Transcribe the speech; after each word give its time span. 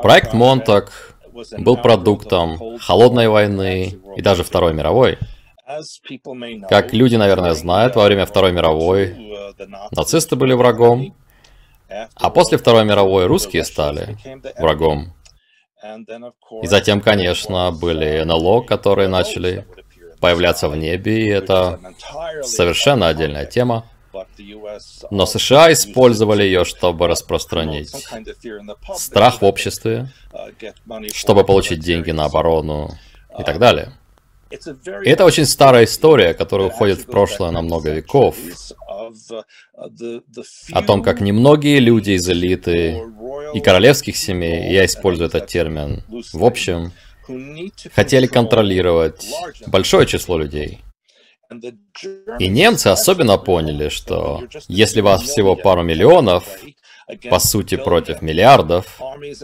Проект 0.00 0.32
Монтак 0.32 1.16
был 1.58 1.76
продуктом 1.76 2.78
холодной 2.78 3.28
войны 3.28 3.98
и 4.16 4.22
даже 4.22 4.44
Второй 4.44 4.72
мировой. 4.72 5.18
Как 6.68 6.92
люди, 6.92 7.16
наверное, 7.16 7.54
знают, 7.54 7.96
во 7.96 8.04
время 8.04 8.26
Второй 8.26 8.52
мировой 8.52 9.32
нацисты 9.90 10.36
были 10.36 10.52
врагом, 10.54 11.14
а 12.14 12.30
после 12.30 12.58
Второй 12.58 12.84
мировой 12.84 13.26
русские 13.26 13.64
стали 13.64 14.16
врагом. 14.58 15.14
И 16.62 16.66
затем, 16.66 17.00
конечно, 17.00 17.72
были 17.72 18.22
НЛО, 18.22 18.62
которые 18.62 19.08
начали 19.08 19.66
появляться 20.20 20.68
в 20.68 20.76
небе, 20.76 21.26
и 21.26 21.28
это 21.28 21.80
совершенно 22.42 23.08
отдельная 23.08 23.46
тема. 23.46 23.84
Но 25.10 25.26
США 25.26 25.72
использовали 25.72 26.42
ее, 26.42 26.64
чтобы 26.64 27.06
распространить 27.06 27.92
страх 28.96 29.40
в 29.40 29.44
обществе, 29.44 30.08
чтобы 31.12 31.44
получить 31.44 31.80
деньги 31.80 32.10
на 32.10 32.26
оборону 32.26 32.90
и 33.38 33.42
так 33.42 33.58
далее. 33.58 33.92
Это 35.04 35.24
очень 35.24 35.46
старая 35.46 35.84
история, 35.84 36.34
которая 36.34 36.68
уходит 36.68 37.00
в 37.00 37.06
прошлое 37.06 37.50
на 37.50 37.62
много 37.62 37.90
веков. 37.90 38.36
О 40.72 40.82
том, 40.82 41.02
как 41.02 41.20
немногие 41.20 41.78
люди 41.78 42.12
из 42.12 42.28
элиты 42.28 43.02
и 43.54 43.60
королевских 43.60 44.16
семей, 44.16 44.72
я 44.72 44.84
использую 44.84 45.28
этот 45.28 45.46
термин, 45.46 46.02
в 46.32 46.44
общем, 46.44 46.92
хотели 47.94 48.26
контролировать 48.26 49.26
большое 49.66 50.06
число 50.06 50.38
людей. 50.38 50.80
И 52.38 52.48
немцы 52.48 52.88
особенно 52.88 53.38
поняли, 53.38 53.88
что 53.88 54.42
если 54.68 55.00
вас 55.00 55.22
всего 55.22 55.56
пару 55.56 55.82
миллионов, 55.82 56.44
по 57.28 57.38
сути 57.38 57.76
против 57.76 58.22
миллиардов, 58.22 59.00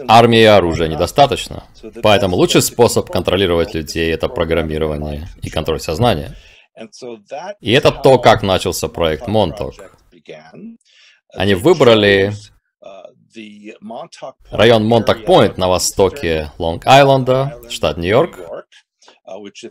армии 0.07 0.41
и 0.41 0.45
оружия 0.45 0.87
недостаточно. 0.87 1.65
Поэтому 2.01 2.35
лучший 2.35 2.61
способ 2.61 3.09
контролировать 3.09 3.73
людей— 3.73 4.11
это 4.13 4.29
программирование 4.29 5.27
и 5.41 5.49
контроль 5.49 5.79
сознания. 5.79 6.35
И 7.59 7.71
это 7.71 7.91
то, 7.91 8.17
как 8.19 8.41
начался 8.43 8.87
проект 8.87 9.27
Монток. 9.27 9.73
Они 11.33 11.53
выбрали 11.53 12.33
район 14.49 14.87
Монтак-Пойнт 14.87 15.57
на 15.57 15.67
востоке 15.67 16.51
Лонг-Айленда, 16.57 17.69
штат 17.69 17.97
Нью-Йорк. 17.97 18.39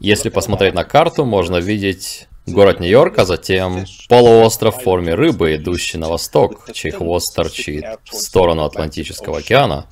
Если 0.00 0.28
посмотреть 0.28 0.75
на 0.75 0.84
карту, 0.84 1.25
можно 1.25 1.56
видеть 1.56 2.27
город 2.52 2.80
Нью-Йорк, 2.80 3.18
а 3.18 3.24
затем 3.24 3.84
полуостров 4.08 4.78
в 4.78 4.82
форме 4.82 5.14
рыбы, 5.14 5.56
идущий 5.56 5.98
на 5.98 6.08
восток, 6.08 6.72
чей 6.72 6.91
хвост 6.91 7.34
торчит 7.34 7.84
в 8.04 8.14
сторону 8.14 8.64
Атлантического 8.64 9.38
океана. 9.38 9.86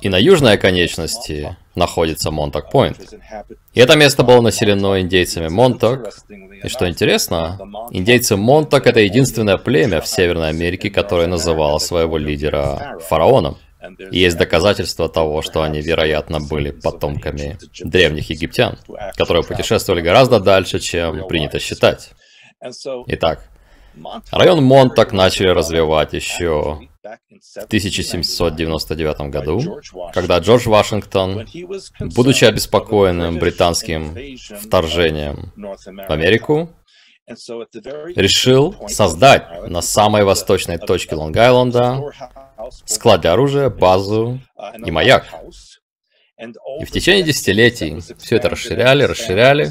И 0.00 0.08
на 0.08 0.16
южной 0.16 0.54
оконечности 0.54 1.56
находится 1.74 2.30
Монтак-Пойнт. 2.30 2.96
И 3.74 3.80
это 3.80 3.96
место 3.96 4.22
было 4.22 4.40
населено 4.40 5.00
индейцами 5.00 5.48
Монтак. 5.48 6.14
И 6.62 6.68
что 6.68 6.88
интересно, 6.88 7.58
индейцы 7.90 8.36
Монтак 8.36 8.86
это 8.86 9.00
единственное 9.00 9.58
племя 9.58 10.00
в 10.00 10.06
Северной 10.06 10.48
Америке, 10.48 10.90
которое 10.90 11.26
называло 11.26 11.78
своего 11.78 12.16
лидера 12.16 12.98
фараоном. 13.08 13.58
Есть 14.10 14.36
доказательства 14.36 15.08
того, 15.08 15.42
что 15.42 15.62
они, 15.62 15.80
вероятно, 15.80 16.40
были 16.40 16.70
потомками 16.70 17.58
древних 17.80 18.30
египтян, 18.30 18.78
которые 19.16 19.42
путешествовали 19.42 20.00
гораздо 20.00 20.40
дальше, 20.40 20.80
чем 20.80 21.26
принято 21.26 21.58
считать. 21.58 22.10
Итак, 23.06 23.48
район 24.30 24.64
Монтак 24.64 25.12
начали 25.12 25.48
развивать 25.48 26.12
еще 26.12 26.80
в 27.02 27.64
1799 27.66 29.30
году, 29.30 29.80
когда 30.14 30.38
Джордж 30.38 30.68
Вашингтон, 30.68 31.46
будучи 32.00 32.44
обеспокоенным 32.44 33.38
британским 33.38 34.16
вторжением 34.62 35.52
в 35.56 36.10
Америку, 36.10 36.70
решил 37.26 38.74
создать 38.88 39.68
на 39.68 39.80
самой 39.80 40.24
восточной 40.24 40.78
точке 40.78 41.14
Лонг-Айленда 41.14 42.10
склад 42.84 43.22
для 43.22 43.32
оружия, 43.32 43.70
базу 43.70 44.40
и 44.84 44.90
маяк. 44.90 45.26
И 46.80 46.84
в 46.84 46.90
течение 46.90 47.22
десятилетий 47.22 48.00
все 48.18 48.36
это 48.36 48.50
расширяли, 48.50 49.04
расширяли, 49.04 49.70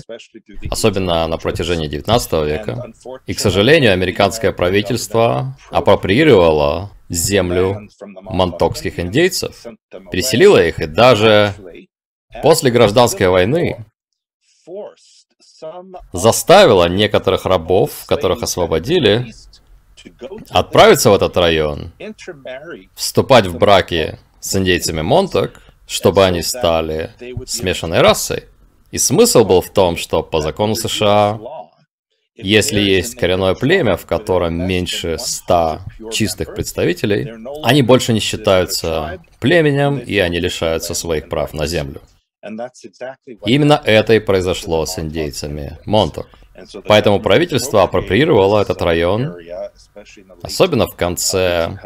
особенно 0.71 1.27
на 1.27 1.37
протяжении 1.37 1.87
19 1.87 2.31
века. 2.45 2.93
И, 3.27 3.33
к 3.33 3.39
сожалению, 3.39 3.91
американское 3.91 4.53
правительство 4.53 5.57
апроприировало 5.71 6.91
землю 7.09 7.89
монтокских 8.21 8.97
индейцев, 8.97 9.65
переселило 10.11 10.63
их 10.63 10.79
и 10.79 10.87
даже 10.87 11.53
после 12.41 12.71
гражданской 12.71 13.27
войны 13.27 13.85
заставило 16.11 16.87
некоторых 16.87 17.45
рабов, 17.45 18.05
которых 18.05 18.43
освободили, 18.43 19.33
отправиться 20.49 21.09
в 21.09 21.13
этот 21.13 21.35
район, 21.37 21.91
вступать 22.95 23.47
в 23.47 23.57
браки 23.57 24.19
с 24.39 24.55
индейцами 24.55 25.01
Монток, 25.01 25.61
чтобы 25.87 26.25
они 26.25 26.41
стали 26.41 27.11
смешанной 27.45 28.01
расой. 28.01 28.45
И 28.91 28.97
смысл 28.97 29.43
был 29.43 29.61
в 29.61 29.71
том, 29.71 29.97
что 29.97 30.21
по 30.21 30.41
закону 30.41 30.75
США, 30.75 31.39
если 32.35 32.79
есть 32.79 33.15
коренное 33.15 33.55
племя, 33.55 33.97
в 33.97 34.05
котором 34.05 34.67
меньше 34.67 35.17
ста 35.17 35.81
чистых 36.11 36.53
представителей, 36.53 37.31
они 37.63 37.81
больше 37.81 38.13
не 38.13 38.19
считаются 38.19 39.19
племенем, 39.39 39.97
и 39.97 40.17
они 40.17 40.39
лишаются 40.39 40.93
своих 40.93 41.29
прав 41.29 41.53
на 41.53 41.65
землю. 41.65 42.01
Именно 43.45 43.81
это 43.85 44.13
и 44.13 44.19
произошло 44.19 44.85
с 44.85 44.99
индейцами 44.99 45.79
Монток. 45.85 46.27
Поэтому 46.85 47.19
правительство 47.19 47.83
апроприировало 47.83 48.61
этот 48.61 48.81
район, 48.81 49.35
особенно 50.43 50.87
в 50.87 50.95
конце 50.95 51.79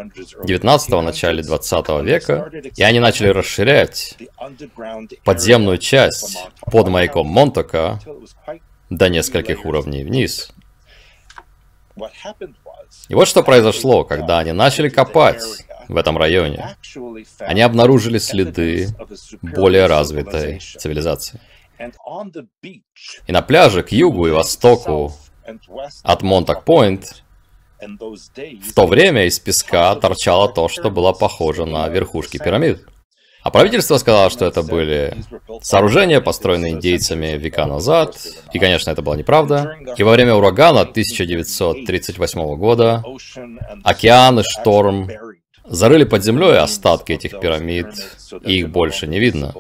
19-го, 0.44 1.02
начале 1.02 1.42
20 1.44 1.90
века, 2.04 2.52
и 2.76 2.84
они 2.84 3.00
начали 3.00 3.30
расширять 3.30 4.18
подземную 5.24 5.78
часть 5.78 6.38
под 6.70 6.90
маяком 6.90 7.28
Монтока 7.28 8.00
до 8.90 9.10
нескольких 9.10 9.64
уровней 9.66 10.04
вниз. 10.04 10.52
И 13.10 13.16
вот 13.16 13.28
что 13.28 13.44
произошло, 13.44 14.04
когда 14.04 14.40
они 14.40 14.52
начали 14.52 14.90
копать 14.90 15.42
в 15.88 15.98
этом 15.98 16.18
районе. 16.18 16.76
Они 17.40 17.62
обнаружили 17.62 18.18
следы 18.18 18.90
более 19.42 19.88
развитой 19.88 20.60
цивилизации. 20.60 21.40
И 23.28 23.32
на 23.32 23.42
пляже 23.42 23.84
к 23.84 23.92
югу 23.92 24.28
и 24.28 24.32
востоку 24.32 25.14
от 26.04 26.24
Монтак-Пойнт 26.24 27.24
в 27.80 28.74
то 28.74 28.88
время 28.88 29.26
из 29.26 29.40
песка 29.40 29.96
торчало 29.96 30.50
то, 30.52 30.68
что 30.68 30.90
было 30.90 31.14
похоже 31.14 31.66
на 31.66 31.88
верхушки 31.88 32.38
пирамид. 32.38 32.86
А 33.44 33.50
правительство 33.50 33.98
сказало, 33.98 34.30
что 34.30 34.46
это 34.46 34.62
были 34.62 35.16
сооружения, 35.62 36.20
построенные 36.20 36.74
индейцами 36.74 37.38
века 37.38 37.66
назад. 37.66 38.18
И, 38.52 38.60
конечно, 38.60 38.92
это 38.92 39.02
была 39.02 39.16
неправда. 39.16 39.78
И 39.96 40.04
во 40.04 40.12
время 40.12 40.34
урагана 40.34 40.82
1938 40.82 42.56
года 42.58 43.04
океан 43.86 44.40
и 44.42 44.44
шторм 44.44 45.10
зарыли 45.70 46.04
под 46.04 46.24
землей 46.24 46.58
остатки 46.58 47.12
этих 47.14 47.40
пирамид, 47.40 47.88
и 48.44 48.60
их 48.60 48.70
больше 48.70 49.08
не 49.08 49.20
видно 49.20 49.54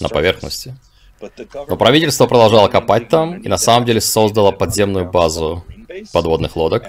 на 0.00 0.08
поверхности. 0.08 0.76
Но 1.20 1.76
правительство 1.76 2.26
продолжало 2.26 2.68
копать 2.68 3.08
там 3.08 3.40
и 3.40 3.48
на 3.48 3.58
самом 3.58 3.86
деле 3.86 4.00
создало 4.00 4.52
подземную 4.52 5.10
базу 5.10 5.64
подводных 6.12 6.56
лодок. 6.56 6.84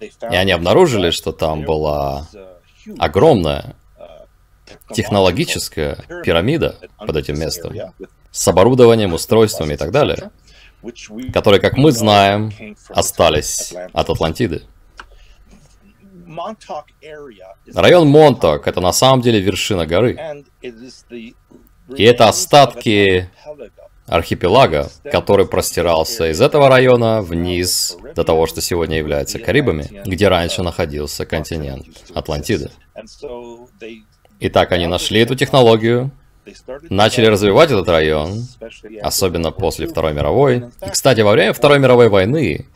И 0.00 0.36
они 0.36 0.52
обнаружили, 0.52 1.10
что 1.10 1.32
там 1.32 1.62
была 1.62 2.28
огромная 2.98 3.74
технологическая 4.92 5.98
пирамида 6.24 6.76
под 6.98 7.16
этим 7.16 7.38
местом 7.38 7.74
с 8.30 8.48
оборудованием, 8.48 9.12
устройствами 9.12 9.74
и 9.74 9.76
так 9.76 9.90
далее, 9.90 10.30
которые, 11.32 11.60
как 11.60 11.76
мы 11.76 11.90
знаем, 11.90 12.52
остались 12.88 13.74
от 13.92 14.08
Атлантиды. 14.08 14.62
Район 17.74 18.08
Монток— 18.08 18.66
это 18.68 18.80
на 18.80 18.92
самом 18.92 19.20
деле 19.20 19.40
вершина 19.40 19.86
горы. 19.86 20.44
И 21.96 22.04
это 22.04 22.28
остатки 22.28 23.28
архипелага, 24.06 24.90
который 25.04 25.46
простирался 25.46 26.30
из 26.30 26.40
этого 26.40 26.68
района 26.68 27.22
вниз 27.22 27.96
до 28.14 28.24
того, 28.24 28.46
что 28.46 28.60
сегодня 28.60 28.98
является 28.98 29.38
Карибами, 29.38 30.02
где 30.04 30.28
раньше 30.28 30.62
находился 30.62 31.26
континент 31.26 31.86
Атлантиды. 32.14 32.70
Итак, 34.40 34.72
они 34.72 34.86
нашли 34.86 35.20
эту 35.20 35.36
технологию, 35.36 36.10
начали 36.88 37.26
развивать 37.26 37.70
этот 37.70 37.88
район, 37.88 38.46
особенно 39.02 39.52
после 39.52 39.86
Второй 39.86 40.12
мировой. 40.12 40.64
И, 40.84 40.90
кстати, 40.90 41.20
во 41.20 41.32
время 41.32 41.52
Второй 41.52 41.78
мировой 41.78 42.08
войны 42.08 42.66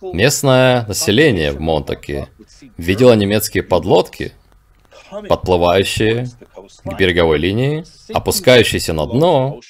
местное 0.00 0.86
население 0.86 1.52
в 1.52 1.60
Монтаке 1.60 2.28
видело 2.76 3.14
немецкие 3.14 3.62
подлодки, 3.62 4.32
подплывающие 5.28 6.26
к 6.84 6.96
береговой 6.96 7.38
линии, 7.38 7.84
опускающиеся 8.12 8.92
на 8.92 9.06
дно, 9.06 9.60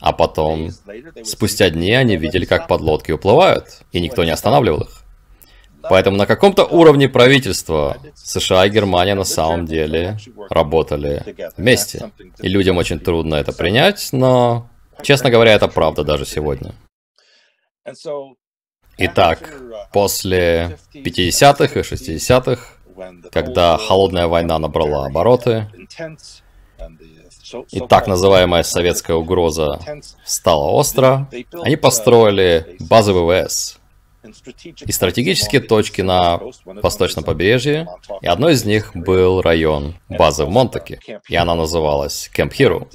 а 0.00 0.12
потом, 0.12 0.70
спустя 1.24 1.70
дни, 1.70 1.92
они 1.92 2.16
видели, 2.16 2.44
как 2.44 2.68
подлодки 2.68 3.12
уплывают, 3.12 3.82
и 3.92 4.00
никто 4.00 4.24
не 4.24 4.30
останавливал 4.30 4.82
их. 4.82 5.04
Поэтому 5.82 6.16
на 6.16 6.26
каком-то 6.26 6.64
уровне 6.64 7.08
правительства 7.08 7.96
США 8.14 8.66
и 8.66 8.70
Германия 8.70 9.14
на 9.14 9.24
самом 9.24 9.64
деле 9.64 10.18
работали 10.50 11.52
вместе. 11.56 12.10
И 12.40 12.48
людям 12.48 12.76
очень 12.76 12.98
трудно 12.98 13.36
это 13.36 13.52
принять, 13.52 14.08
но, 14.12 14.68
честно 15.02 15.30
говоря, 15.30 15.54
это 15.54 15.68
правда 15.68 16.04
даже 16.04 16.26
сегодня. 16.26 16.74
Итак, 18.98 19.52
после 19.92 20.78
50-х 20.92 21.78
и 21.78 21.82
60-х, 21.82 22.62
когда 23.30 23.78
холодная 23.78 24.26
война 24.26 24.58
набрала 24.58 25.06
обороты, 25.06 25.66
и 27.70 27.80
так 27.80 28.06
называемая 28.06 28.62
советская 28.62 29.16
угроза 29.16 29.78
стала 30.24 30.70
остро, 30.70 31.28
они 31.62 31.76
построили 31.76 32.76
базы 32.80 33.12
ВВС 33.12 33.78
и 34.84 34.92
стратегические 34.92 35.60
точки 35.60 36.02
на 36.02 36.40
восточном 36.64 37.24
побережье, 37.24 37.86
и 38.20 38.26
одной 38.26 38.54
из 38.54 38.64
них 38.64 38.90
был 38.94 39.40
район 39.40 39.94
базы 40.08 40.44
в 40.44 40.50
Монтаке, 40.50 41.00
и 41.28 41.36
она 41.36 41.54
называлась 41.54 42.28
Кэмп 42.34 42.52
Хиру. 42.52 42.88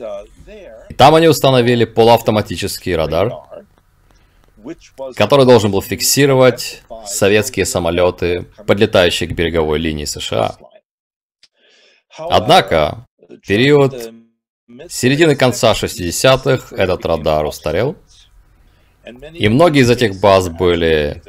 И 0.89 0.93
там 0.93 1.15
они 1.15 1.27
установили 1.27 1.85
полуавтоматический 1.85 2.95
радар, 2.95 3.33
который 5.15 5.45
должен 5.45 5.71
был 5.71 5.81
фиксировать 5.81 6.83
советские 7.05 7.65
самолеты, 7.65 8.45
подлетающие 8.67 9.29
к 9.29 9.33
береговой 9.33 9.79
линии 9.79 10.05
США. 10.05 10.57
Однако, 12.17 13.05
период 13.45 13.93
середины 14.89 15.35
конца 15.35 15.73
60-х 15.73 16.75
этот 16.75 17.05
радар 17.05 17.45
устарел, 17.45 17.95
и 19.33 19.49
многие 19.49 19.81
из 19.81 19.89
этих 19.89 20.19
баз 20.19 20.49
были 20.49 21.21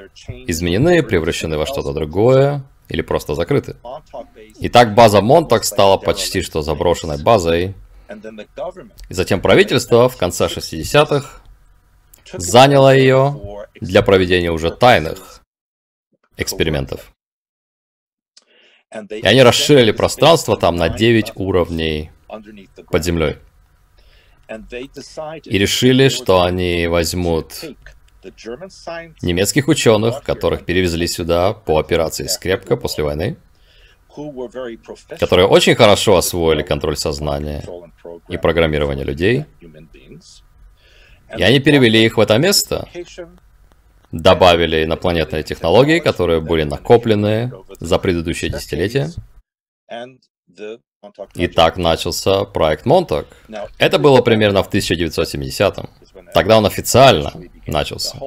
изменены, 0.46 1.02
превращены 1.02 1.58
во 1.58 1.66
что-то 1.66 1.92
другое, 1.92 2.64
или 2.88 3.02
просто 3.02 3.34
закрыты. 3.34 3.76
Итак, 4.60 4.94
база 4.94 5.20
Монтак 5.20 5.64
стала 5.64 5.96
почти 5.96 6.42
что 6.42 6.62
заброшенной 6.62 7.22
базой, 7.22 7.74
и 9.08 9.14
затем 9.14 9.40
правительство 9.40 10.08
в 10.08 10.16
конце 10.16 10.46
60-х 10.46 11.43
заняло 12.32 12.94
ее 12.94 13.66
для 13.80 14.02
проведения 14.02 14.50
уже 14.50 14.70
тайных 14.70 15.42
экспериментов. 16.36 17.12
И 18.92 19.26
они 19.26 19.42
расширили 19.42 19.92
пространство 19.92 20.56
там 20.56 20.76
на 20.76 20.88
9 20.88 21.32
уровней 21.34 22.10
под 22.90 23.04
землей. 23.04 23.36
И 25.44 25.58
решили, 25.58 26.08
что 26.08 26.42
они 26.42 26.86
возьмут 26.86 27.64
немецких 29.22 29.68
ученых, 29.68 30.22
которых 30.22 30.64
перевезли 30.64 31.06
сюда 31.06 31.52
по 31.52 31.78
операции 31.78 32.26
«Скрепка» 32.26 32.76
после 32.76 33.04
войны, 33.04 33.36
которые 35.18 35.46
очень 35.46 35.74
хорошо 35.74 36.16
освоили 36.16 36.62
контроль 36.62 36.96
сознания 36.96 37.64
и 38.28 38.36
программирование 38.36 39.04
людей, 39.04 39.44
и 41.36 41.42
они 41.42 41.60
перевели 41.60 42.04
их 42.04 42.16
в 42.16 42.20
это 42.20 42.38
место, 42.38 42.88
добавили 44.12 44.84
инопланетные 44.84 45.42
технологии, 45.42 45.98
которые 45.98 46.40
были 46.40 46.64
накоплены 46.64 47.52
за 47.80 47.98
предыдущие 47.98 48.50
десятилетия, 48.50 49.10
и 51.34 51.48
так 51.48 51.76
начался 51.76 52.44
проект 52.44 52.86
Монтак. 52.86 53.26
Это 53.78 53.98
было 53.98 54.22
примерно 54.22 54.62
в 54.62 54.72
1970-м. 54.72 55.90
Тогда 56.32 56.58
он 56.58 56.66
официально 56.66 57.32
начался. 57.66 58.18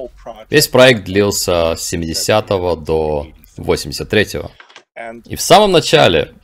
Весь 0.50 0.68
проект 0.68 1.04
длился 1.04 1.74
с 1.76 1.82
70 1.82 2.46
до 2.84 3.26
83 3.56 4.38
-го. 4.38 4.50
И 5.24 5.36
в 5.36 5.40
самом 5.40 5.72
начале 5.72 6.34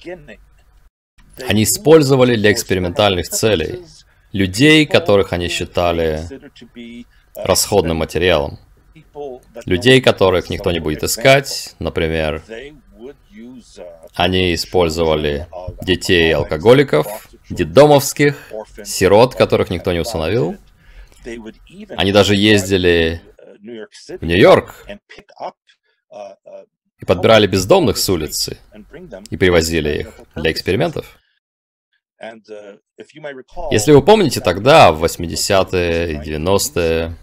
они 1.49 1.65
использовали 1.65 2.37
для 2.37 2.53
экспериментальных 2.53 3.29
целей 3.29 3.85
людей, 4.35 4.85
которых 4.85 5.33
они 5.33 5.49
считали 5.49 6.29
расходным 7.35 7.99
материалом. 7.99 8.59
Людей, 9.65 10.01
которых 10.01 10.51
никто 10.51 10.73
не 10.73 10.81
будет 10.81 11.05
искать, 11.05 11.75
например, 11.79 12.43
они 14.15 14.55
использовали 14.55 15.47
детей 15.83 16.35
алкоголиков, 16.35 17.29
детдомовских, 17.49 18.53
сирот, 18.85 19.35
которых 19.37 19.71
никто 19.71 19.93
не 19.93 20.01
установил. 20.01 20.57
Они 21.97 22.13
даже 22.13 22.35
ездили 22.35 23.23
в 24.21 24.25
Нью-Йорк 24.25 24.87
и 27.01 27.05
подбирали 27.05 27.47
бездомных 27.47 27.99
с 27.99 28.09
улицы 28.09 28.59
и 29.31 29.37
привозили 29.37 30.01
их 30.01 30.21
для 30.35 30.51
экспериментов. 30.51 31.19
Если 33.71 33.93
вы 33.93 34.03
помните, 34.03 34.41
тогда, 34.41 34.93
в 34.93 35.05
80-е 35.05 36.13
и 36.13 36.17
90-е, 36.17 37.17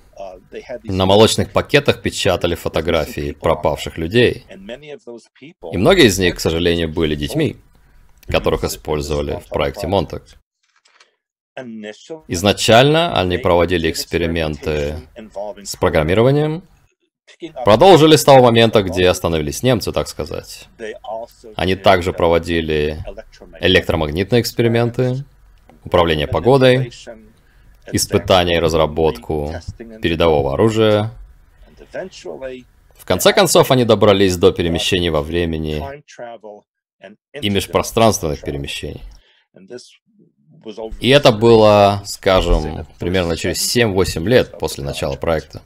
на 0.84 1.06
молочных 1.06 1.52
пакетах 1.52 2.02
печатали 2.02 2.56
фотографии 2.56 3.32
пропавших 3.32 3.98
людей. 3.98 4.46
И 4.50 5.78
многие 5.78 6.06
из 6.06 6.20
них, 6.20 6.36
к 6.36 6.40
сожалению, 6.40 6.90
были 6.90 7.16
детьми, 7.16 7.56
которых 8.28 8.64
использовали 8.64 9.40
в 9.40 9.48
проекте 9.48 9.88
Монтак. 9.88 10.24
Изначально 12.28 13.20
они 13.20 13.38
проводили 13.38 13.90
эксперименты 13.90 14.96
с 15.64 15.76
программированием, 15.76 16.64
продолжили 17.66 18.16
с 18.16 18.24
того 18.24 18.44
момента, 18.44 18.84
где 18.84 19.08
остановились 19.08 19.64
немцы, 19.64 19.92
так 19.92 20.08
сказать. 20.08 20.68
Они 21.56 21.76
также 21.76 22.14
проводили 22.14 23.04
электромагнитные 23.60 24.42
эксперименты, 24.42 25.24
управление 25.84 26.28
погодой, 26.28 26.92
испытания 27.92 28.58
и 28.58 28.60
разработку 28.60 29.54
передового 30.02 30.54
оружия. 30.54 31.12
В 32.96 33.06
конце 33.06 33.34
концов, 33.34 33.72
они 33.72 33.84
добрались 33.84 34.38
до 34.38 34.52
перемещений 34.52 35.10
во 35.10 35.22
времени 35.22 35.84
и 37.34 37.50
межпространственных 37.50 38.42
перемещений. 38.42 39.02
И 41.00 41.10
это 41.10 41.32
было, 41.32 42.04
скажем, 42.06 42.86
примерно 43.00 43.36
через 43.36 43.76
7-8 43.76 44.28
лет 44.28 44.60
после 44.60 44.84
начала 44.84 45.16
проекта. 45.16 45.62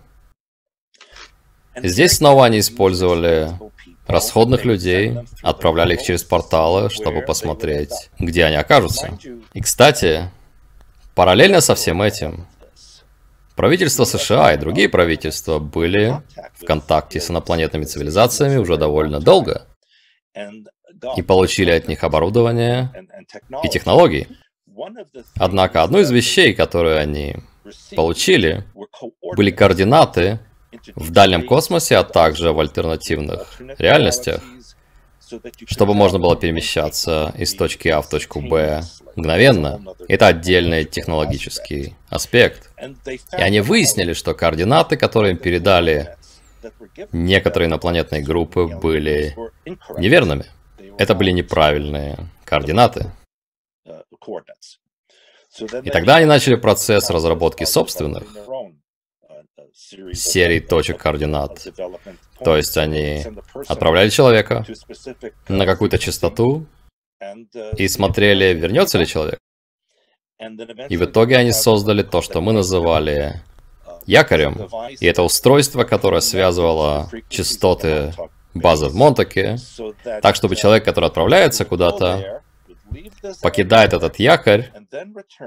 Здесь 1.84 2.14
снова 2.14 2.46
они 2.46 2.60
использовали 2.60 3.52
расходных 4.08 4.66
людей, 4.66 5.18
отправляли 5.42 5.96
их 5.96 6.04
через 6.04 6.24
порталы, 6.24 6.90
чтобы 6.90 7.22
посмотреть, 7.22 8.10
где 8.20 8.46
они 8.46 8.56
окажутся. 8.56 9.18
И, 9.54 9.62
кстати, 9.62 10.30
Параллельно 11.16 11.62
со 11.62 11.76
всем 11.76 12.02
этим, 12.02 12.46
правительство 13.56 14.04
США 14.04 14.54
и 14.54 14.58
другие 14.58 14.90
правительства 14.90 15.60
были 15.60 16.22
в 16.60 16.66
контакте 16.66 17.22
с 17.22 17.32
инопланетными 17.32 17.86
цивилизациями 17.86 18.58
уже 18.58 18.76
довольно 18.76 19.22
долго 19.22 19.66
и 21.16 21.22
получили 21.22 21.72
от 21.72 21.88
них 21.88 22.04
оборудование 22.04 22.92
и 23.64 23.70
технологии. 23.70 24.28
Однако 25.38 25.84
одной 25.84 26.02
из 26.02 26.12
вещей, 26.12 26.54
которые 26.54 27.00
они 27.00 27.38
получили, 27.96 28.66
были 29.38 29.52
координаты 29.52 30.40
в 30.96 31.12
дальнем 31.12 31.46
космосе, 31.46 31.98
а 31.98 32.04
также 32.04 32.52
в 32.52 32.60
альтернативных 32.60 33.60
реальностях, 33.78 34.42
чтобы 35.68 35.94
можно 35.94 36.20
было 36.20 36.36
перемещаться 36.36 37.34
из 37.38 37.56
точки 37.56 37.88
А 37.88 38.02
в 38.02 38.10
точку 38.10 38.42
Б 38.42 38.84
мгновенно. 39.16 39.82
Это 40.08 40.28
отдельный 40.28 40.86
технологический 40.86 41.96
аспект. 42.10 42.70
И 42.80 43.42
они 43.42 43.62
выяснили, 43.62 44.14
что 44.14 44.34
координаты, 44.34 44.98
которые 44.98 45.32
им 45.34 45.38
передали 45.38 46.16
некоторые 47.12 47.68
инопланетные 47.68 48.22
группы, 48.22 48.68
были 48.68 49.36
неверными. 49.98 50.46
Это 50.98 51.16
были 51.16 51.32
неправильные 51.32 52.18
координаты. 52.44 53.12
И 55.84 55.90
тогда 55.90 56.18
они 56.18 56.26
начали 56.26 56.56
процесс 56.56 57.10
разработки 57.10 57.64
собственных 57.64 58.24
серий 60.14 60.60
точек 60.60 60.98
координат. 60.98 61.68
То 62.44 62.58
есть 62.58 62.78
они 62.78 63.26
отправляли 63.68 64.10
человека 64.10 64.66
на 65.48 65.66
какую-то 65.66 65.98
частоту 65.98 66.66
и 67.78 67.88
смотрели, 67.88 68.54
вернется 68.54 68.98
ли 68.98 69.06
человек. 69.06 69.40
И 70.90 70.98
в 70.98 71.06
итоге 71.06 71.38
они 71.38 71.52
создали 71.52 72.04
то, 72.04 72.22
что 72.22 72.42
мы 72.42 72.54
называли 72.54 73.42
якорем. 74.06 74.70
И 75.00 75.06
это 75.06 75.24
устройство, 75.24 75.84
которое 75.84 76.22
связывало 76.22 77.10
частоты 77.30 78.14
базы 78.54 78.88
в 78.88 78.96
Монтаке, 78.96 79.58
так 80.22 80.36
чтобы 80.36 80.56
человек, 80.56 80.86
который 80.86 81.06
отправляется 81.06 81.66
куда-то, 81.66 82.42
покидает 83.42 83.94
этот 83.94 84.20
якорь, 84.20 84.72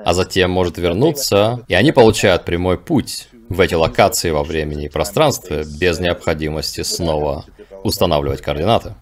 а 0.04 0.14
затем 0.14 0.50
может 0.50 0.78
вернуться, 0.78 1.64
и 1.68 1.75
они 1.75 1.92
получают 1.92 2.44
прямой 2.44 2.78
путь 2.78 3.28
в 3.48 3.60
эти 3.60 3.74
локации 3.74 4.30
во 4.30 4.42
времени 4.42 4.86
и 4.86 4.88
пространстве 4.88 5.64
без 5.80 5.98
необходимости 5.98 6.82
снова 6.82 7.44
устанавливать 7.84 8.42
координаты. 8.42 8.94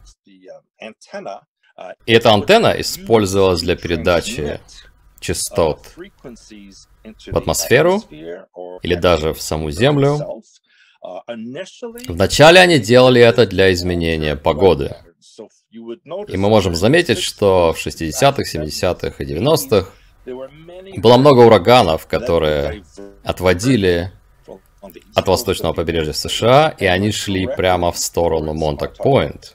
И 2.07 2.13
эта 2.13 2.33
антенна 2.33 2.75
использовалась 2.81 3.61
для 3.61 3.77
передачи 3.77 4.61
частот 5.21 5.81
в 5.97 7.37
атмосферу 7.37 8.03
или 8.83 8.95
даже 8.95 9.35
в 9.35 9.41
саму 9.41 9.71
Землю. 9.71 10.43
Вначале 12.09 12.61
они 12.61 12.79
делали 12.79 13.21
это 13.21 13.47
для 13.47 13.73
изменения 13.73 14.37
погоды. 14.37 14.97
И 15.71 16.37
мы 16.37 16.49
можем 16.49 16.75
заметить, 16.75 17.19
что 17.19 17.73
в 17.73 17.87
60-х, 17.87 18.43
70-х 18.43 19.23
и 19.23 19.27
90-х 19.27 19.91
было 20.97 21.17
много 21.17 21.41
ураганов, 21.41 22.07
которые 22.07 22.85
отводили 23.23 24.13
от 25.15 25.29
восточного 25.29 25.73
побережья 25.73 26.13
США, 26.13 26.75
и 26.79 26.87
они 26.87 27.13
шли 27.13 27.47
прямо 27.47 27.93
в 27.93 27.99
сторону 27.99 28.55
Монтак-Пойнт. 28.55 29.55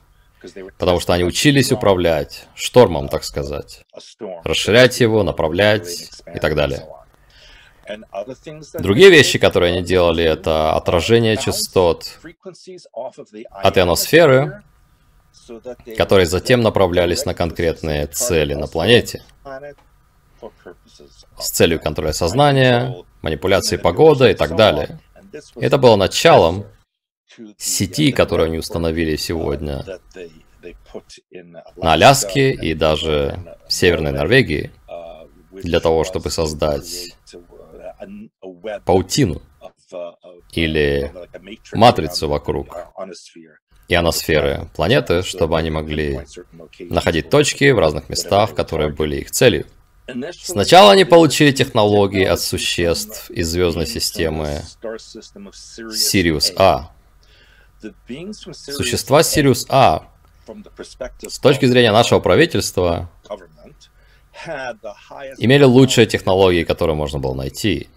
Потому 0.77 0.99
что 0.99 1.13
они 1.13 1.23
учились 1.23 1.71
управлять 1.71 2.47
штормом, 2.55 3.09
так 3.09 3.23
сказать. 3.23 3.85
Расширять 4.43 4.99
его, 4.99 5.23
направлять 5.23 6.09
и 6.33 6.39
так 6.39 6.55
далее. 6.55 6.87
Другие 8.79 9.09
вещи, 9.09 9.37
которые 9.37 9.73
они 9.73 9.83
делали, 9.83 10.23
это 10.23 10.73
отражение 10.73 11.37
частот 11.37 12.19
от 13.51 13.77
ионосферы, 13.77 14.63
которые 15.97 16.25
затем 16.25 16.61
направлялись 16.61 17.25
на 17.25 17.33
конкретные 17.33 18.07
цели 18.07 18.53
на 18.53 18.67
планете. 18.67 19.23
С 21.37 21.49
целью 21.49 21.79
контроля 21.79 22.13
сознания, 22.13 22.95
манипуляции 23.21 23.77
погоды 23.77 24.31
и 24.31 24.33
так 24.33 24.55
далее. 24.55 24.99
Это 25.55 25.77
было 25.77 25.95
началом 25.95 26.65
сети, 27.57 28.11
которую 28.11 28.47
они 28.47 28.57
установили 28.57 29.15
сегодня 29.15 29.83
на 31.75 31.93
Аляске 31.93 32.51
и 32.51 32.73
даже 32.73 33.57
в 33.67 33.73
Северной 33.73 34.11
Норвегии 34.11 34.71
для 35.51 35.79
того, 35.79 36.03
чтобы 36.03 36.29
создать 36.29 37.15
паутину 38.85 39.41
или 40.53 41.11
матрицу 41.73 42.27
вокруг 42.27 42.75
ионосферы 43.87 44.69
планеты, 44.73 45.21
чтобы 45.21 45.57
они 45.57 45.69
могли 45.69 46.21
находить 46.79 47.29
точки 47.29 47.71
в 47.71 47.79
разных 47.79 48.09
местах, 48.09 48.55
которые 48.55 48.91
были 48.91 49.17
их 49.17 49.31
целью. 49.31 49.65
Сначала 50.43 50.91
они 50.91 51.05
получили 51.05 51.51
технологии 51.51 52.25
от 52.25 52.39
существ 52.41 53.29
из 53.29 53.49
звездной 53.49 53.85
системы 53.85 54.61
Сириус 55.93 56.53
А. 56.57 56.91
Существа 58.51 59.23
Сириус 59.23 59.65
А, 59.69 60.09
с 61.27 61.39
точки 61.39 61.65
зрения 61.65 61.91
нашего 61.91 62.19
правительства, 62.19 63.09
имели 65.37 65.63
лучшие 65.63 66.07
технологии, 66.07 66.63
которые 66.63 66.95
можно 66.95 67.19
было 67.19 67.33
найти. 67.33 67.87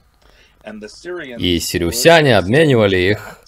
И 1.39 1.59
сириусяне 1.59 2.37
обменивали 2.39 2.97
их, 2.97 3.41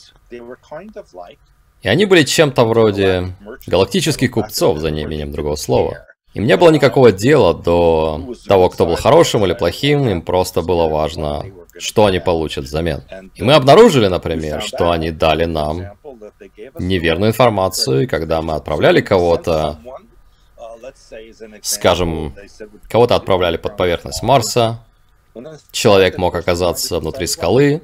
и 1.82 1.88
они 1.88 2.04
были 2.04 2.24
чем-то 2.24 2.64
вроде 2.64 3.36
галактических 3.66 4.30
купцов, 4.30 4.78
за 4.78 4.90
неимением 4.90 5.30
другого 5.32 5.56
слова. 5.56 6.06
Им 6.36 6.44
не 6.44 6.54
было 6.58 6.68
никакого 6.68 7.12
дела 7.12 7.54
до 7.54 8.20
того, 8.46 8.68
кто 8.68 8.84
был 8.84 8.96
хорошим 8.96 9.46
или 9.46 9.54
плохим, 9.54 10.06
им 10.06 10.20
просто 10.20 10.60
было 10.60 10.86
важно, 10.86 11.46
что 11.78 12.04
они 12.04 12.18
получат 12.18 12.64
взамен. 12.64 13.02
И 13.36 13.42
мы 13.42 13.54
обнаружили, 13.54 14.06
например, 14.08 14.60
что 14.60 14.90
они 14.90 15.10
дали 15.12 15.46
нам 15.46 15.92
неверную 16.78 17.30
информацию, 17.30 18.02
и 18.02 18.06
когда 18.06 18.42
мы 18.42 18.52
отправляли 18.52 19.00
кого-то, 19.00 19.78
скажем, 21.62 22.34
кого-то 22.90 23.16
отправляли 23.16 23.56
под 23.56 23.78
поверхность 23.78 24.22
Марса, 24.22 24.84
человек 25.72 26.18
мог 26.18 26.34
оказаться 26.34 27.00
внутри 27.00 27.26
скалы, 27.28 27.80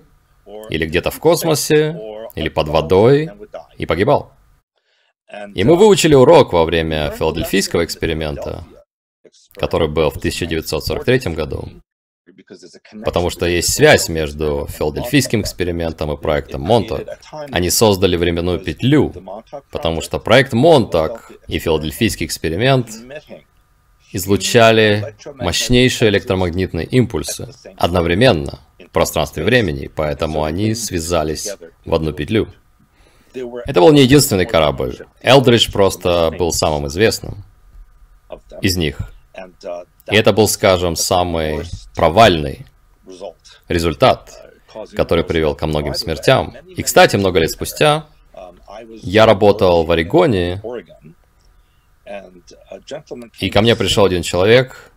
или 0.69 0.85
где-то 0.85 1.11
в 1.11 1.19
космосе, 1.19 1.99
или 2.35 2.51
под 2.51 2.69
водой, 2.69 3.31
и 3.79 3.87
погибал. 3.87 4.33
И 5.55 5.65
мы 5.65 5.77
выучили 5.77 6.15
урок 6.15 6.53
во 6.53 6.65
время 6.65 7.11
филадельфийского 7.11 7.85
эксперимента, 7.85 8.65
который 9.55 9.89
был 9.89 10.11
в 10.11 10.17
1943 10.17 11.35
году. 11.35 11.69
Потому 13.05 13.31
что 13.31 13.47
есть 13.47 13.73
связь 13.73 14.09
между 14.09 14.67
филадельфийским 14.69 15.43
экспериментом 15.43 16.13
и 16.13 16.21
проектом 16.21 16.63
Монтак. 16.63 17.19
Они 17.51 17.71
создали 17.71 18.17
временную 18.17 18.59
петлю, 18.59 19.13
потому 19.71 20.03
что 20.03 20.19
проект 20.19 20.53
Монтак 20.53 21.33
и 21.49 21.59
филадельфийский 21.59 22.27
эксперимент 22.27 22.91
излучали 24.13 25.17
мощнейшие 25.37 26.11
электромагнитные 26.11 26.87
импульсы 26.87 27.49
одновременно 27.77 28.61
в 28.79 28.91
пространстве 28.91 29.45
времени, 29.45 29.89
поэтому 29.95 30.45
они 30.45 30.75
связались 30.75 31.57
в 31.85 31.95
одну 31.95 32.13
петлю. 32.13 32.49
Это 33.35 33.81
был 33.81 33.93
не 33.93 34.03
единственный 34.03 34.47
корабль. 34.47 35.07
Элдридж 35.21 35.71
просто 35.71 36.31
был 36.39 36.53
самым 36.53 36.87
известным 36.89 37.45
из 38.61 38.77
них. 38.77 38.99
И 40.11 40.17
это 40.17 40.33
был, 40.33 40.49
скажем, 40.49 40.97
самый 40.97 41.65
провальный 41.95 42.67
результат, 43.69 44.31
который 44.95 45.25
привел 45.25 45.55
ко 45.55 45.67
многим 45.67 45.95
смертям. 45.95 46.55
И, 46.67 46.83
кстати, 46.83 47.17
много 47.17 47.39
лет 47.39 47.51
спустя 47.51 48.07
я 49.03 49.27
работал 49.27 49.85
в 49.85 49.91
Орегоне, 49.91 50.61
и 53.39 53.51
ко 53.51 53.63
мне 53.63 53.77
пришел 53.77 54.05
один 54.05 54.23
человек, 54.23 54.92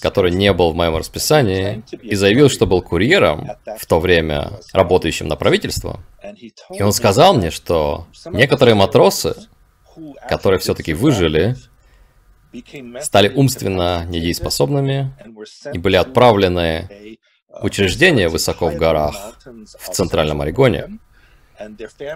который 0.00 0.30
не 0.30 0.52
был 0.52 0.72
в 0.72 0.74
моем 0.74 0.96
расписании, 0.96 1.82
и 2.02 2.14
заявил, 2.14 2.48
что 2.48 2.66
был 2.66 2.82
курьером, 2.82 3.48
в 3.78 3.86
то 3.86 4.00
время 4.00 4.52
работающим 4.72 5.28
на 5.28 5.36
правительство. 5.36 6.00
И 6.70 6.82
он 6.82 6.92
сказал 6.92 7.34
мне, 7.34 7.50
что 7.50 8.06
некоторые 8.26 8.74
матросы, 8.74 9.36
которые 10.28 10.58
все-таки 10.58 10.94
выжили, 10.94 11.56
стали 13.00 13.28
умственно 13.28 14.04
недееспособными 14.06 15.12
и 15.72 15.78
были 15.78 15.96
отправлены 15.96 17.18
в 17.48 17.64
учреждения 17.64 18.28
высоко 18.28 18.68
в 18.68 18.76
горах 18.76 19.38
в 19.78 19.90
Центральном 19.90 20.40
Орегоне. 20.40 20.98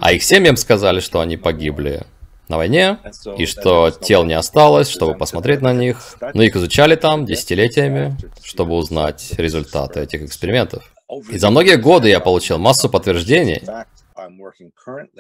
А 0.01 0.13
их 0.13 0.23
семьям 0.23 0.57
сказали, 0.57 1.01
что 1.01 1.21
они 1.21 1.37
погибли 1.37 2.07
на 2.49 2.57
войне, 2.57 2.99
и 3.37 3.47
что 3.47 3.91
тел 3.91 4.25
не 4.25 4.35
осталось, 4.35 4.89
чтобы 4.89 5.17
посмотреть 5.17 5.63
на 5.63 5.73
них. 5.73 6.17
Но 6.35 6.43
их 6.43 6.57
изучали 6.57 6.97
там 6.97 7.25
десятилетиями, 7.27 8.17
чтобы 8.43 8.75
узнать 8.75 9.33
результаты 9.37 10.01
этих 10.01 10.23
экспериментов. 10.23 10.93
И 11.31 11.39
за 11.39 11.51
многие 11.51 11.77
годы 11.77 12.09
я 12.09 12.21
получил 12.21 12.59
массу 12.59 12.89
подтверждений. 12.89 13.63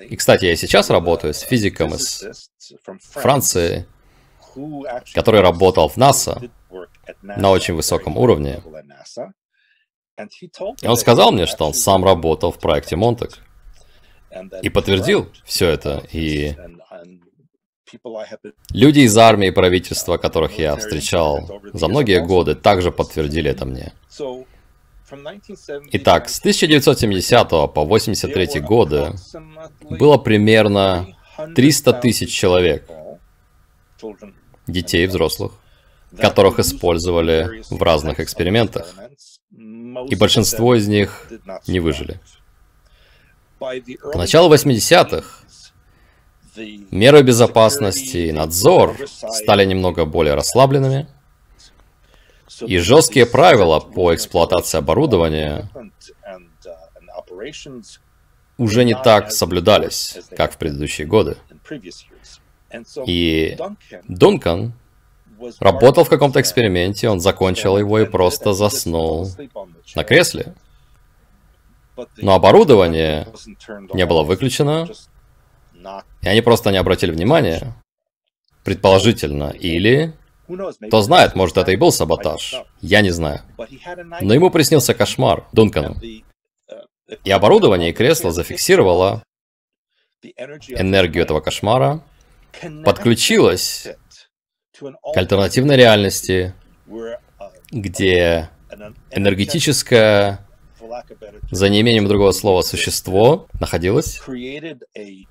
И, 0.09 0.17
кстати, 0.17 0.47
я 0.47 0.57
сейчас 0.57 0.91
работаю 0.91 1.35
с 1.35 1.41
физиком 1.41 1.95
из 1.95 2.25
Франции, 3.13 3.87
который 5.15 5.41
работал 5.41 5.89
в 5.89 5.97
НАСА 5.97 6.41
на 7.23 7.51
очень 7.51 7.75
высоком 7.75 8.17
уровне. 8.17 8.63
И 10.83 10.87
он 10.87 10.97
сказал 10.97 11.31
мне, 11.31 11.47
что 11.47 11.67
он 11.67 11.75
сам 11.75 12.05
работал 12.05 12.53
в 12.53 12.59
проекте 12.59 12.97
Монтек. 12.97 13.39
И 14.63 14.69
подтвердил 14.69 15.31
все 15.45 15.69
это. 15.69 16.03
И 16.13 16.57
люди 18.71 19.01
из 19.01 19.17
армии 19.17 19.49
и 19.49 19.53
правительства, 19.53 20.17
которых 20.17 20.59
я 20.59 20.77
встречал 20.77 21.61
за 21.73 21.89
многие 21.89 22.25
годы, 22.25 22.55
также 22.55 22.91
подтвердили 22.91 23.51
это 23.51 23.65
мне. 23.65 23.93
Итак, 25.93 26.29
с 26.29 26.41
1970 26.41 27.49
по 27.49 27.85
83 27.85 28.61
годы 28.61 29.13
было 29.83 30.19
примерно 30.19 31.07
300 31.55 31.93
тысяч 31.95 32.33
человек, 32.33 32.89
детей 34.67 35.05
и 35.05 35.07
взрослых, 35.07 35.53
которых 36.19 36.59
использовали 36.59 37.63
в 37.71 37.81
разных 37.83 38.19
экспериментах. 38.19 38.95
И 40.09 40.15
большинство 40.17 40.75
из 40.75 40.89
них 40.89 41.29
не 41.67 41.81
выжили. 41.81 42.21
К 43.59 44.17
началу 44.17 44.53
80-х 44.53 45.46
меры 46.91 47.23
безопасности 47.23 48.17
и 48.29 48.33
надзор 48.33 48.97
стали 49.09 49.65
немного 49.65 50.05
более 50.05 50.35
расслабленными, 50.35 51.07
и 52.61 52.79
жесткие 52.79 53.27
правила 53.27 53.81
по 53.81 54.15
эксплуатации 54.15 54.79
оборудования 54.79 55.69
уже 58.59 58.85
не 58.85 58.95
так 58.95 59.33
соблюдались, 59.33 60.19
как 60.37 60.53
в 60.53 60.57
предыдущие 60.57 61.07
годы. 61.07 61.37
И 63.07 63.57
Дункан 64.09 64.73
работал 65.61 66.05
в 66.05 66.09
каком-то 66.09 66.41
эксперименте, 66.41 67.09
он 67.09 67.21
закончил 67.21 67.77
его 67.77 67.99
и 67.99 68.07
просто 68.07 68.53
заснул 68.53 69.29
на 69.95 70.05
кресле. 70.05 70.55
Но 72.17 72.35
оборудование 72.35 73.29
не 73.93 74.07
было 74.07 74.23
выключено, 74.23 74.89
и 76.23 76.29
они 76.29 76.41
просто 76.43 76.71
не 76.71 76.79
обратили 76.79 77.11
внимания. 77.11 77.75
Предположительно. 78.65 79.51
Или... 79.51 80.15
Кто 80.89 81.03
знает, 81.03 81.35
может 81.35 81.57
это 81.57 81.73
и 81.73 81.77
был 81.77 81.91
саботаж. 81.91 82.55
Я 82.81 83.01
не 83.01 83.11
знаю. 83.11 83.41
Но 84.21 84.33
ему 84.33 84.51
приснился 84.51 84.95
кошмар, 84.95 85.47
Дункану. 85.53 85.97
И 87.25 87.31
оборудование 87.31 87.91
и 87.91 87.93
кресло 87.93 88.31
зафиксировало 88.31 89.23
энергию 90.69 91.25
этого 91.25 91.41
кошмара, 91.41 92.03
подключилось 92.85 93.89
к 94.79 95.17
альтернативной 95.17 95.77
реальности, 95.77 96.55
где 97.71 98.51
энергетическое, 99.11 100.46
за 101.51 101.69
неимением 101.69 102.09
другого 102.09 102.33
слова, 102.33 102.63
существо 102.63 103.47
находилось, 103.61 104.21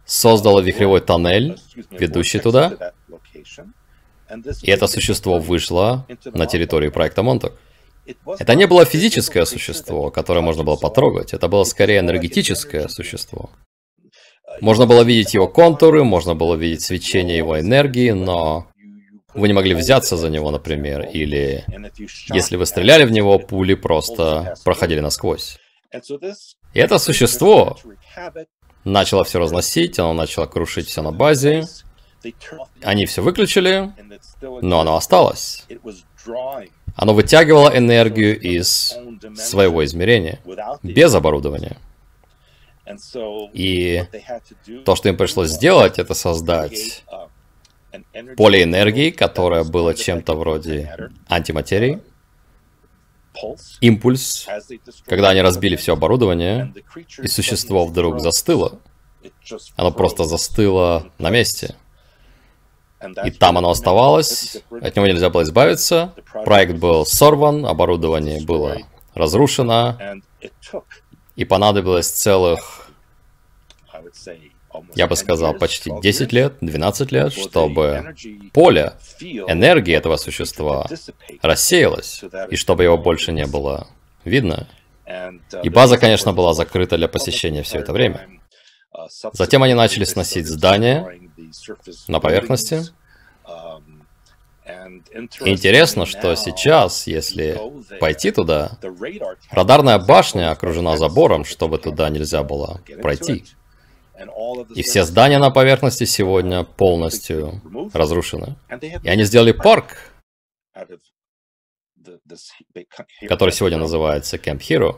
создало 0.05 0.59
вихревой 0.59 1.01
тоннель, 1.01 1.57
ведущий 1.91 2.39
туда, 2.39 2.93
и 4.63 4.71
это 4.71 4.87
существо 4.87 5.39
вышло 5.39 6.05
на 6.25 6.45
территорию 6.45 6.91
проекта 6.91 7.23
Монток. 7.23 7.53
Это 8.39 8.55
не 8.55 8.67
было 8.67 8.85
физическое 8.85 9.45
существо, 9.45 10.11
которое 10.11 10.41
можно 10.41 10.63
было 10.63 10.75
потрогать, 10.75 11.33
это 11.33 11.47
было 11.47 11.63
скорее 11.63 11.99
энергетическое 11.99 12.87
существо. 12.87 13.49
Можно 14.61 14.85
было 14.85 15.01
видеть 15.01 15.33
его 15.33 15.47
контуры, 15.47 16.03
можно 16.03 16.35
было 16.35 16.55
видеть 16.55 16.81
свечение 16.81 17.37
его 17.37 17.59
энергии, 17.59 18.11
но 18.11 18.67
вы 19.35 19.47
не 19.47 19.53
могли 19.53 19.73
взяться 19.75 20.17
за 20.17 20.29
него, 20.29 20.51
например, 20.51 21.01
или 21.01 21.65
если 22.33 22.55
вы 22.55 22.65
стреляли 22.65 23.05
в 23.05 23.11
него, 23.11 23.37
пули 23.39 23.75
просто 23.75 24.55
проходили 24.63 24.99
насквозь. 24.99 25.59
И 26.73 26.79
это 26.79 26.97
существо 26.97 27.77
начало 28.83 29.23
все 29.23 29.39
разносить, 29.39 29.99
оно 29.99 30.13
начало 30.13 30.45
крушить 30.45 30.87
все 30.87 31.01
на 31.01 31.11
базе. 31.11 31.65
Они 32.81 33.05
все 33.05 33.21
выключили, 33.21 33.91
но 34.41 34.79
оно 34.79 34.95
осталось. 34.95 35.65
Оно 36.95 37.13
вытягивало 37.13 37.77
энергию 37.77 38.39
из 38.39 38.97
своего 39.35 39.83
измерения, 39.85 40.39
без 40.81 41.13
оборудования. 41.13 41.77
И 43.53 44.03
то, 44.85 44.95
что 44.95 45.09
им 45.09 45.17
пришлось 45.17 45.49
сделать, 45.49 45.99
это 45.99 46.13
создать 46.13 47.03
поле 48.37 48.63
энергии, 48.63 49.09
которое 49.11 49.63
было 49.63 49.93
чем-то 49.93 50.33
вроде 50.33 51.09
антиматерии, 51.29 52.01
импульс, 53.81 54.47
когда 55.05 55.29
они 55.29 55.41
разбили 55.41 55.75
все 55.75 55.93
оборудование, 55.93 56.73
и 57.21 57.27
существо 57.27 57.85
вдруг 57.85 58.19
застыло. 58.19 58.79
Оно 59.75 59.91
просто 59.91 60.23
застыло 60.25 61.11
на 61.17 61.29
месте. 61.29 61.75
И 63.23 63.31
там 63.31 63.57
оно 63.57 63.69
оставалось, 63.69 64.57
от 64.71 64.95
него 64.95 65.07
нельзя 65.07 65.29
было 65.29 65.43
избавиться. 65.43 66.13
Проект 66.45 66.75
был 66.79 67.05
сорван, 67.05 67.65
оборудование 67.65 68.43
было 68.43 68.79
разрушено, 69.13 69.97
и 71.35 71.45
понадобилось 71.45 72.09
целых, 72.09 72.89
я 74.95 75.07
бы 75.07 75.15
сказал, 75.15 75.53
почти 75.53 75.91
10 76.01 76.33
лет, 76.33 76.55
12 76.61 77.11
лет, 77.11 77.33
чтобы 77.33 78.15
поле 78.53 78.93
энергии 79.21 79.93
этого 79.93 80.17
существа 80.17 80.87
рассеялось, 81.41 82.23
и 82.49 82.55
чтобы 82.55 82.83
его 82.83 82.97
больше 82.97 83.31
не 83.31 83.45
было 83.45 83.87
видно. 84.23 84.67
И 85.63 85.69
база, 85.69 85.97
конечно, 85.97 86.33
была 86.33 86.53
закрыта 86.53 86.97
для 86.97 87.07
посещения 87.07 87.63
все 87.63 87.79
это 87.79 87.93
время. 87.93 88.27
Затем 89.33 89.63
они 89.63 89.73
начали 89.73 90.03
сносить 90.03 90.47
здания 90.47 91.19
на 92.07 92.19
поверхности. 92.19 92.83
Интересно, 95.41 96.05
что 96.05 96.35
сейчас, 96.35 97.07
если 97.07 97.59
пойти 97.99 98.31
туда, 98.31 98.77
радарная 99.51 99.99
башня 99.99 100.51
окружена 100.51 100.97
забором, 100.97 101.45
чтобы 101.45 101.77
туда 101.77 102.09
нельзя 102.09 102.43
было 102.43 102.81
пройти. 103.01 103.45
И 104.75 104.81
все 104.83 105.03
здания 105.03 105.39
на 105.39 105.51
поверхности 105.51 106.05
сегодня 106.05 106.63
полностью 106.63 107.61
разрушены. 107.93 108.55
И 109.03 109.09
они 109.09 109.23
сделали 109.23 109.51
парк, 109.51 109.97
который 113.27 113.51
сегодня 113.51 113.77
называется 113.77 114.37
Camp 114.37 114.59
Hero. 114.59 114.97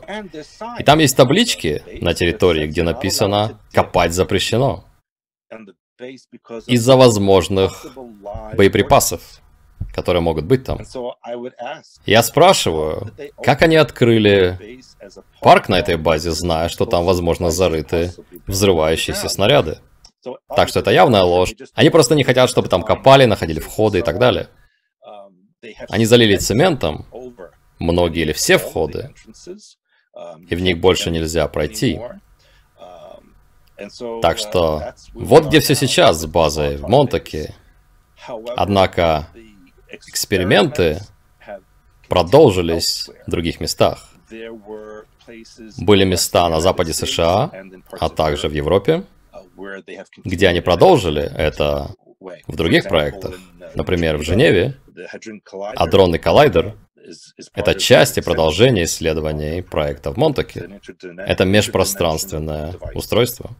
И 0.78 0.84
там 0.84 0.98
есть 0.98 1.16
таблички 1.16 1.82
на 2.00 2.14
территории, 2.14 2.66
где 2.66 2.82
написано 2.82 3.60
«Копать 3.72 4.12
запрещено» 4.12 4.84
из-за 6.66 6.96
возможных 6.96 7.86
боеприпасов, 8.54 9.40
которые 9.94 10.22
могут 10.22 10.44
быть 10.44 10.64
там. 10.64 10.80
Я 12.06 12.22
спрашиваю, 12.22 13.12
как 13.42 13.62
они 13.62 13.76
открыли 13.76 14.80
парк 15.40 15.68
на 15.68 15.78
этой 15.78 15.96
базе, 15.96 16.30
зная, 16.30 16.68
что 16.68 16.86
там, 16.86 17.04
возможно, 17.04 17.50
зарыты 17.50 18.12
взрывающиеся 18.46 19.28
снаряды? 19.28 19.78
Так 20.54 20.68
что 20.68 20.80
это 20.80 20.90
явная 20.90 21.22
ложь. 21.22 21.54
Они 21.74 21.90
просто 21.90 22.14
не 22.14 22.24
хотят, 22.24 22.50
чтобы 22.50 22.68
там 22.68 22.82
копали, 22.82 23.24
находили 23.24 23.60
входы 23.60 24.00
и 24.00 24.02
так 24.02 24.18
далее. 24.18 24.48
Они 25.88 26.04
залили 26.04 26.36
цементом 26.36 27.06
многие 27.78 28.22
или 28.22 28.32
все 28.32 28.58
входы, 28.58 29.14
и 30.48 30.54
в 30.54 30.60
них 30.60 30.80
больше 30.80 31.10
нельзя 31.10 31.46
пройти. 31.48 32.00
Так 34.22 34.38
что 34.38 34.94
вот 35.14 35.46
где 35.46 35.60
все 35.60 35.74
сейчас 35.74 36.20
с 36.20 36.26
базой 36.26 36.76
в 36.76 36.88
Монтаке. 36.88 37.54
Однако 38.56 39.28
эксперименты 39.90 41.00
продолжились 42.08 43.08
в 43.26 43.30
других 43.30 43.60
местах. 43.60 44.08
Были 45.78 46.04
места 46.04 46.48
на 46.48 46.60
западе 46.60 46.92
США, 46.92 47.50
а 48.00 48.08
также 48.08 48.48
в 48.48 48.52
Европе, 48.52 49.04
где 50.24 50.48
они 50.48 50.60
продолжили 50.60 51.22
это 51.22 51.90
в 52.46 52.56
других 52.56 52.88
проектах. 52.88 53.34
Например, 53.74 54.16
в 54.16 54.22
Женеве 54.22 54.76
адронный 55.76 56.18
коллайдер— 56.18 56.76
это 57.54 57.74
часть 57.74 58.18
и 58.18 58.20
продолжение 58.22 58.84
исследований 58.84 59.62
проекта 59.62 60.12
в 60.12 60.16
Монтаке. 60.16 60.80
Это 61.18 61.44
межпространственное 61.44 62.74
устройство. 62.94 63.50